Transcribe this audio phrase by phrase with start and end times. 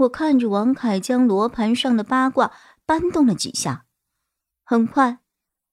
[0.00, 3.86] 我看着王凯将罗盘上的八卦搬动了几下，
[4.64, 5.18] 很快，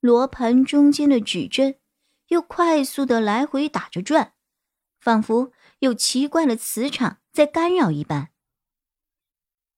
[0.02, 1.80] 罗盘中间的指针
[2.28, 4.34] 又快速的来回打着转，
[5.00, 8.32] 仿佛有奇怪的磁场在干扰一般。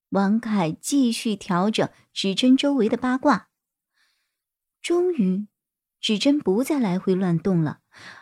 [0.09, 3.49] 王凯继续调整指针周围的八卦，
[4.81, 5.48] 终于，
[5.99, 7.81] 指针不再来回乱动了，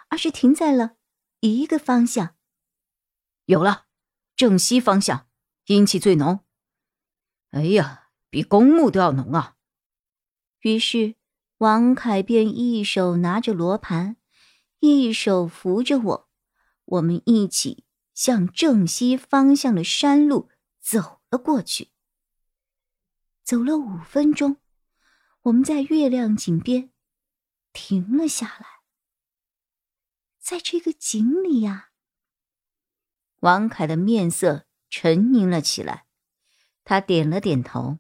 [0.10, 0.98] 而是停在了
[1.40, 2.36] 一个方向。
[3.46, 3.86] 有了，
[4.36, 5.27] 正西方向。
[5.68, 6.46] 阴气最浓，
[7.50, 9.58] 哎呀，比公墓都要浓啊！
[10.62, 11.16] 于是
[11.58, 14.16] 王凯便一手拿着罗盘，
[14.80, 16.30] 一手扶着我，
[16.86, 21.92] 我们一起向正西方向的山路走了过去。
[23.44, 24.62] 走了五分钟，
[25.42, 26.94] 我们在月亮井边
[27.74, 28.68] 停了下来。
[30.40, 31.90] 在这个井里呀，
[33.42, 34.67] 王凯的面色。
[34.90, 36.06] 沉吟了起来，
[36.84, 38.00] 他点了点头。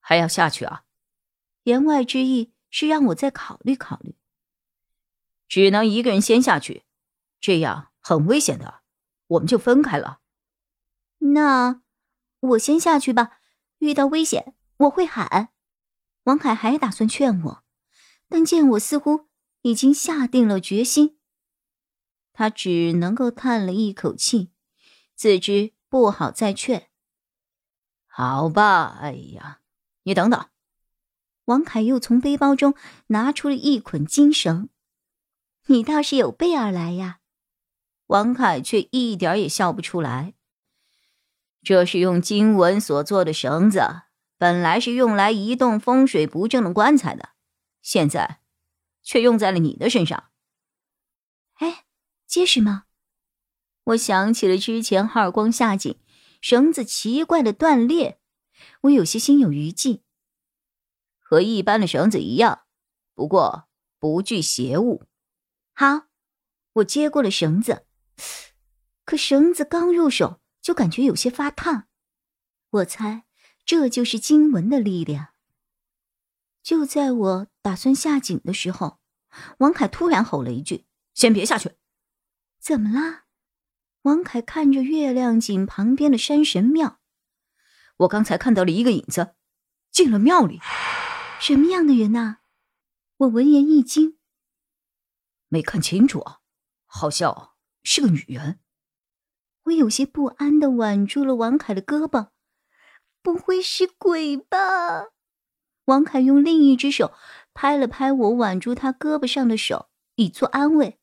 [0.00, 0.84] 还要下去啊？
[1.64, 4.16] 言外之意是让我再考虑考虑。
[5.48, 6.84] 只能一个人先下去，
[7.40, 8.82] 这样很危险的，
[9.26, 10.20] 我们就分开了。
[11.18, 11.82] 那
[12.40, 13.38] 我先下去吧，
[13.78, 15.50] 遇到危险我会喊。
[16.24, 17.64] 王凯还打算劝我，
[18.28, 19.28] 但见我似乎
[19.60, 21.18] 已经下定了决心，
[22.32, 24.53] 他只能够叹了一口气。
[25.14, 26.88] 自知不好再劝，
[28.06, 28.98] 好吧。
[29.00, 29.60] 哎呀，
[30.02, 30.46] 你等等。
[31.46, 32.74] 王凯又从背包中
[33.08, 34.70] 拿出了一捆金绳。
[35.66, 37.20] 你倒是有备而来呀。
[38.06, 40.34] 王凯却一点也笑不出来。
[41.62, 44.02] 这是用金纹所做的绳子，
[44.36, 47.30] 本来是用来移动风水不正的棺材的，
[47.80, 48.40] 现在
[49.02, 50.30] 却用在了你的身上。
[51.54, 51.86] 哎，
[52.26, 52.84] 结实吗？
[53.84, 55.98] 我想起了之前二光下井，
[56.40, 58.18] 绳子奇怪的断裂，
[58.82, 60.02] 我有些心有余悸。
[61.18, 62.62] 和一般的绳子一样，
[63.14, 63.68] 不过
[63.98, 65.04] 不具邪物。
[65.74, 66.06] 好，
[66.74, 67.86] 我接过了绳子，
[69.04, 71.88] 可绳子刚入手就感觉有些发烫。
[72.70, 73.24] 我猜
[73.66, 75.34] 这就是经文的力量。
[76.62, 78.98] 就在我打算下井的时候，
[79.58, 81.72] 王凯突然吼了一句：“先别下去！”
[82.58, 83.23] 怎么了？
[84.04, 87.00] 王凯看着月亮井旁边的山神庙，
[87.96, 89.34] 我刚才看到了一个影子，
[89.90, 90.60] 进了庙里。
[91.40, 92.36] 什么样的人呐？
[93.16, 94.18] 我闻言一惊，
[95.48, 96.40] 没看清楚啊，
[96.84, 98.60] 好像是个女人。
[99.64, 102.28] 我有些不安的挽住了王凯的胳膊，
[103.22, 105.06] 不会是鬼吧？
[105.86, 107.14] 王凯用另一只手
[107.54, 111.00] 拍了拍我挽住他胳膊上的手，以作安慰。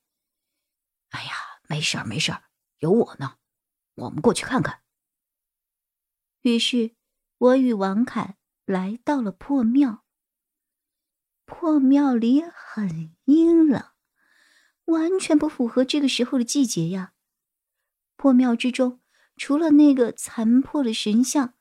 [1.10, 1.32] 哎呀，
[1.68, 2.44] 没事儿，没事儿。
[2.82, 3.38] 有我呢，
[3.94, 4.82] 我们过去看看。
[6.42, 6.96] 于是，
[7.38, 10.04] 我与王凯来到了破庙。
[11.46, 13.84] 破庙里很阴冷，
[14.86, 17.14] 完全不符合这个时候的季节呀。
[18.16, 19.00] 破庙之中，
[19.38, 21.54] 除了那个残破的神像，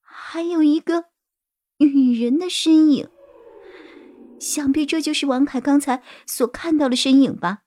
[0.00, 1.06] 还有一个
[1.78, 3.10] 女人的身影。
[4.38, 7.64] 想必这就是王凯刚才所看到的身影吧。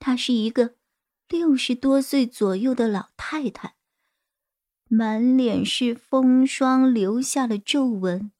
[0.00, 0.75] 她是一个。
[1.28, 3.74] 六十多岁左右的老太太，
[4.84, 8.30] 满脸是风霜留下了皱纹。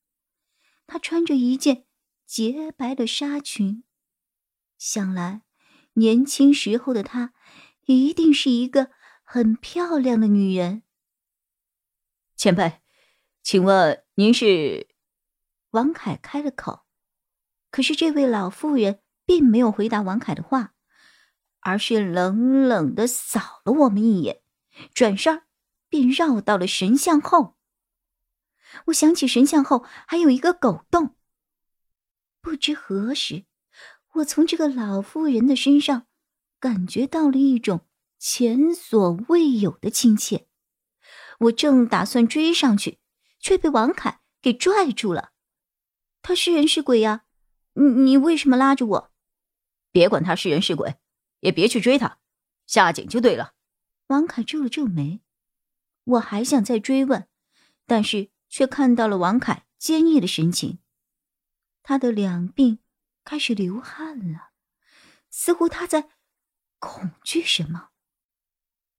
[0.87, 1.87] 她穿着一件
[2.25, 3.83] 洁白的纱裙，
[4.79, 5.43] 想来
[5.95, 7.35] 年轻时候的她
[7.87, 8.93] 一定是一个
[9.25, 10.85] 很漂亮的女人。
[12.37, 12.81] 前辈，
[13.43, 14.89] 请问您是？
[15.71, 16.87] 王凯开了口，
[17.73, 20.76] 可是这位老妇人并没有回答王凯的话。
[21.67, 24.41] 而是冷冷的扫了我们一眼，
[24.95, 25.43] 转身
[25.89, 27.57] 便绕到了神像后。
[28.87, 31.17] 我想起神像后还有一个狗洞。
[32.41, 33.47] 不知何时，
[34.15, 36.07] 我从这个老妇人的身上
[36.61, 37.85] 感觉到了一种
[38.17, 40.47] 前所未有的亲切。
[41.41, 43.01] 我正打算追上去，
[43.41, 45.33] 却被王凯给拽住了。
[46.23, 47.25] 他是人是鬼呀？
[47.73, 49.11] 你你为什么拉着我？
[49.91, 50.95] 别管他是人是鬼。
[51.47, 52.19] 也别去追他，
[52.67, 53.55] 下井就对了。
[54.09, 55.21] 王凯皱了皱眉，
[56.03, 57.29] 我还想再追问，
[57.87, 60.81] 但是却看到了王凯坚毅的神情，
[61.85, 62.79] 他的两鬓
[63.25, 64.51] 开始流汗了，
[65.31, 66.09] 似乎他在
[66.81, 67.91] 恐惧什么。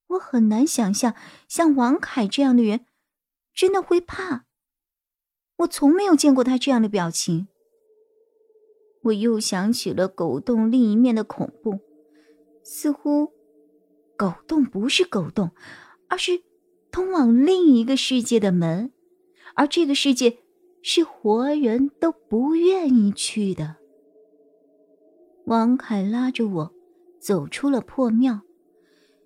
[0.07, 1.13] 我很难想象，
[1.49, 2.85] 像王凯这样的人，
[3.53, 4.45] 真的会怕。
[5.57, 7.49] 我从没有见过他这样的表情。
[9.03, 11.79] 我又想起了狗洞另一面的恐怖，
[12.69, 13.31] 似乎
[14.17, 15.51] 狗洞不是狗洞，
[16.09, 16.43] 而是
[16.91, 18.91] 通往另一个世界的门，
[19.55, 20.39] 而这个世界
[20.81, 23.77] 是活人都不愿意去的。
[25.45, 26.73] 王凯拉着我
[27.21, 28.41] 走出了破庙，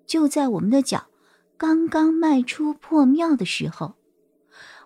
[0.06, 1.08] 就在我们的脚
[1.56, 3.96] 刚刚迈出破庙的时候，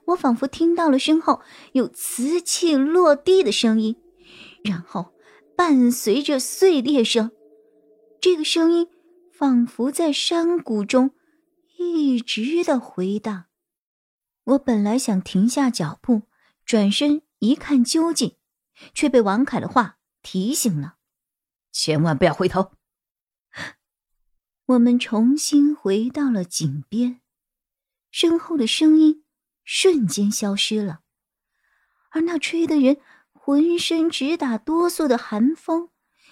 [0.07, 1.43] 我仿佛听到了身后
[1.73, 3.97] 有瓷器落地的声音。
[4.65, 5.13] 然后，
[5.55, 7.31] 伴随着碎裂声，
[8.29, 8.89] 这个声音
[9.31, 11.15] 仿佛在山谷中
[11.79, 13.45] 一直的回荡。
[14.43, 16.23] 我本来想停下脚步，
[16.65, 18.37] 转身一看究竟，
[18.93, 20.97] 却被王凯的话提醒了
[21.71, 22.73] ：“千万不要回头。
[24.67, 27.21] ”我们重新回到了井边，
[28.11, 29.25] 身后的声音
[29.63, 31.03] 瞬间消失了，
[32.11, 32.97] 而那吹的人。
[33.33, 35.91] 浑身直打哆嗦的寒风，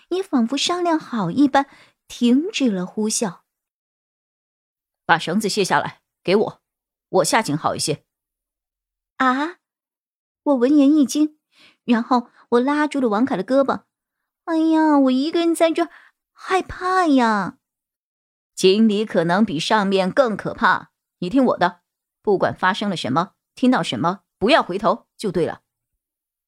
[0.09, 1.67] 也仿佛商量好一般，
[2.09, 3.41] 停止了呼啸。
[5.07, 6.63] 把绳子卸下来，给我，
[7.09, 8.05] 我下井好一些。
[9.17, 9.59] 啊！
[10.43, 11.39] 我闻言一惊，
[11.85, 13.85] 然后我拉住了王凯的胳膊。
[14.45, 15.89] 哎呀，我一个人在这，
[16.33, 17.59] 害怕呀！
[18.55, 20.91] 井里可能比上面更可怕。
[21.19, 21.81] 你听我的，
[22.23, 25.63] 不管发生了什么，听到什么，不要回头就对了。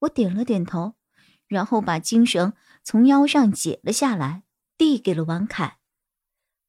[0.00, 0.94] 我点了点头，
[1.46, 2.52] 然后把金绳
[2.86, 4.44] 从腰上解了下来，
[4.78, 5.80] 递给了王凯。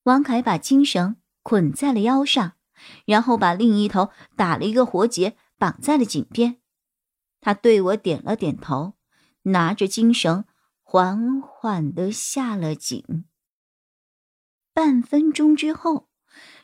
[0.01, 2.53] 王凯把金绳捆在了腰上，
[3.05, 6.59] 然后把另一头打了一个活结，绑在了井边。
[7.39, 8.95] 他对我点了点头，
[9.43, 10.45] 拿着金绳
[10.81, 13.25] 缓缓地下了井。
[14.73, 16.09] 半分钟之后，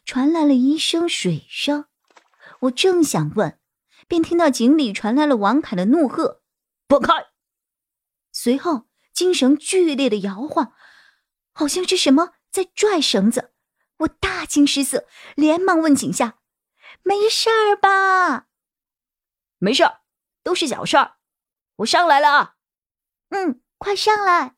[0.03, 1.85] 传来了一声水声。
[2.61, 3.59] 我正想问，
[4.07, 6.41] 便听到井里传来了王凯的怒喝。
[6.89, 7.13] 放开！
[8.31, 10.73] 随后，金绳剧烈的摇晃，
[11.53, 13.53] 好像是什么在拽绳子。
[13.97, 16.39] 我大惊失色，连忙问井下
[17.03, 18.47] ：“没事儿吧
[19.59, 20.01] ？”“没事儿，
[20.43, 21.17] 都是小事儿。
[21.77, 22.55] ”“我上来了啊
[23.29, 24.55] ！”“嗯，快上来。”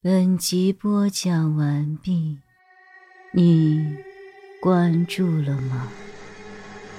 [0.00, 2.40] 本集播讲完毕，
[3.32, 3.96] 你
[4.60, 5.88] 关注了吗？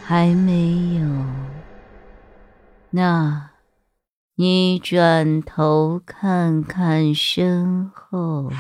[0.03, 1.05] 还没有？
[2.91, 3.51] 那，
[4.37, 8.51] 你转头看看身后。